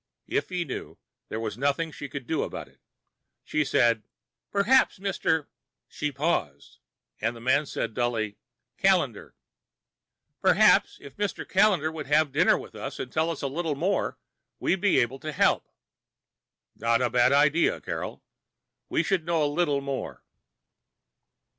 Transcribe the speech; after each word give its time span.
If 0.25 0.49
he 0.49 0.65
knew, 0.65 0.97
there 1.29 1.39
was 1.39 1.59
nothing 1.59 1.91
she 1.91 2.09
could 2.09 2.25
do 2.25 2.41
about 2.41 2.67
it. 2.67 2.79
She 3.43 3.63
said, 3.63 4.01
"Perhaps 4.51 4.97
Mr." 4.97 5.45
She 5.87 6.11
paused, 6.11 6.79
and 7.19 7.35
the 7.35 7.39
man 7.39 7.67
said 7.67 7.93
dully, 7.93 8.39
"Callendar." 8.79 9.35
"Perhaps 10.41 10.97
if 11.01 11.17
Mr. 11.17 11.45
Callendar 11.47 11.91
would 11.93 12.07
have 12.07 12.31
dinner 12.31 12.57
with 12.57 12.73
us 12.73 12.97
and 12.97 13.11
tell 13.11 13.29
us 13.29 13.43
a 13.43 13.47
little 13.47 13.75
more, 13.75 14.17
we'd 14.59 14.81
be 14.81 14.95
better 14.95 15.01
able 15.03 15.19
to 15.19 15.31
help." 15.33 15.67
"Not 16.75 17.03
a 17.03 17.11
bad 17.11 17.31
idea, 17.31 17.79
Carol. 17.79 18.23
We 18.89 19.03
should 19.03 19.23
know 19.23 19.43
a 19.45 19.55
little 19.55 19.81
more." 19.81 20.23